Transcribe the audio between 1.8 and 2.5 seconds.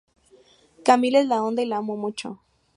mucho